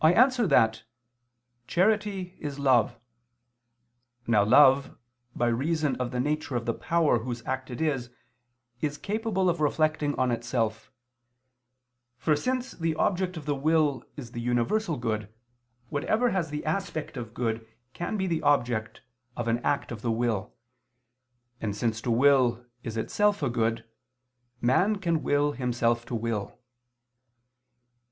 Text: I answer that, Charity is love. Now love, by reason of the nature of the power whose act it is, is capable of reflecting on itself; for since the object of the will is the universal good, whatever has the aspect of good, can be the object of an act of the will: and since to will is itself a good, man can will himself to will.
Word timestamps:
I 0.03 0.13
answer 0.13 0.47
that, 0.47 0.81
Charity 1.67 2.35
is 2.39 2.57
love. 2.57 2.95
Now 4.25 4.43
love, 4.43 4.97
by 5.35 5.45
reason 5.49 5.95
of 5.97 6.09
the 6.09 6.19
nature 6.19 6.55
of 6.55 6.65
the 6.65 6.73
power 6.73 7.19
whose 7.19 7.45
act 7.45 7.69
it 7.69 7.79
is, 7.79 8.09
is 8.81 8.97
capable 8.97 9.47
of 9.47 9.61
reflecting 9.61 10.15
on 10.17 10.31
itself; 10.31 10.91
for 12.17 12.35
since 12.35 12.71
the 12.71 12.95
object 12.95 13.37
of 13.37 13.45
the 13.45 13.53
will 13.53 14.03
is 14.17 14.31
the 14.31 14.41
universal 14.41 14.97
good, 14.97 15.31
whatever 15.89 16.31
has 16.31 16.49
the 16.49 16.65
aspect 16.65 17.15
of 17.15 17.35
good, 17.35 17.67
can 17.93 18.17
be 18.17 18.25
the 18.25 18.41
object 18.41 19.01
of 19.37 19.47
an 19.47 19.59
act 19.59 19.91
of 19.91 20.01
the 20.01 20.09
will: 20.11 20.55
and 21.61 21.75
since 21.75 22.01
to 22.01 22.09
will 22.09 22.65
is 22.81 22.97
itself 22.97 23.43
a 23.43 23.51
good, 23.51 23.87
man 24.61 24.95
can 24.95 25.21
will 25.21 25.51
himself 25.51 26.07
to 26.07 26.15
will. 26.15 26.57